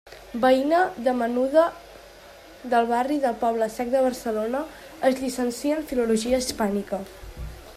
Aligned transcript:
Veïna 0.43 0.77
de 1.07 1.11
menuda 1.17 1.65
del 2.71 2.89
barri 2.93 3.17
del 3.25 3.37
Poble-sec 3.43 3.91
de 3.97 4.01
Barcelona, 4.07 4.63
es 5.11 5.21
llicencia 5.21 5.77
en 5.81 5.85
Filologia 5.93 6.41
Hispànica. 6.45 7.01